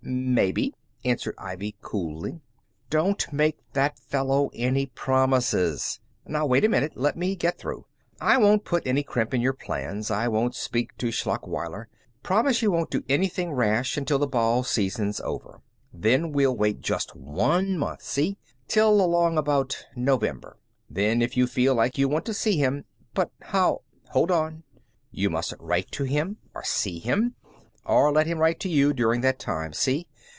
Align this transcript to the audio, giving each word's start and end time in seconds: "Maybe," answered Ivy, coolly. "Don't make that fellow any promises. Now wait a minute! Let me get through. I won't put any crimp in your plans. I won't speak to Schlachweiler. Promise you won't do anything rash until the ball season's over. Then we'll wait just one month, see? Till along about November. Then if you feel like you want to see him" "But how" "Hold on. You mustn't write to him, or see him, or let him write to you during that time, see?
"Maybe," 0.03 0.73
answered 1.05 1.35
Ivy, 1.37 1.75
coolly. 1.79 2.41
"Don't 2.89 3.31
make 3.31 3.59
that 3.73 3.99
fellow 3.99 4.49
any 4.55 4.87
promises. 4.87 5.99
Now 6.25 6.47
wait 6.47 6.65
a 6.65 6.69
minute! 6.69 6.93
Let 6.95 7.15
me 7.15 7.35
get 7.35 7.59
through. 7.59 7.85
I 8.19 8.39
won't 8.39 8.65
put 8.65 8.87
any 8.87 9.03
crimp 9.03 9.31
in 9.31 9.41
your 9.41 9.53
plans. 9.53 10.09
I 10.09 10.27
won't 10.27 10.55
speak 10.55 10.97
to 10.97 11.11
Schlachweiler. 11.11 11.87
Promise 12.23 12.63
you 12.63 12.71
won't 12.71 12.89
do 12.89 13.03
anything 13.07 13.53
rash 13.53 13.95
until 13.95 14.17
the 14.17 14.25
ball 14.25 14.63
season's 14.63 15.21
over. 15.21 15.61
Then 15.93 16.31
we'll 16.31 16.55
wait 16.57 16.81
just 16.81 17.15
one 17.15 17.77
month, 17.77 18.01
see? 18.01 18.39
Till 18.67 18.89
along 19.05 19.37
about 19.37 19.85
November. 19.95 20.57
Then 20.89 21.21
if 21.21 21.37
you 21.37 21.45
feel 21.45 21.75
like 21.75 21.99
you 21.99 22.09
want 22.09 22.25
to 22.25 22.33
see 22.33 22.57
him" 22.57 22.85
"But 23.13 23.29
how" 23.39 23.83
"Hold 24.13 24.31
on. 24.31 24.63
You 25.11 25.29
mustn't 25.29 25.61
write 25.61 25.91
to 25.91 26.05
him, 26.05 26.37
or 26.55 26.63
see 26.63 26.97
him, 26.97 27.35
or 27.83 28.11
let 28.11 28.27
him 28.27 28.37
write 28.37 28.59
to 28.59 28.69
you 28.69 28.93
during 28.93 29.21
that 29.21 29.39
time, 29.39 29.73
see? 29.73 30.07